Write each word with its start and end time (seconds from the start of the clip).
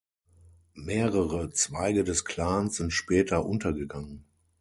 Mehrere 0.73 1.51
Zweige 1.51 2.03
des 2.03 2.25
Clans 2.25 2.77
sind 2.77 2.91
später 2.91 3.45
untergegangen. 3.45 4.25